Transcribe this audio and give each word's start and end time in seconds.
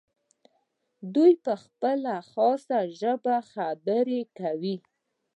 دوی 1.13 1.33
په 1.45 1.53
خپله 1.63 2.13
خاصه 2.29 2.77
ژبه 2.99 3.35
خبرې 3.51 4.21
کوي. 4.39 4.75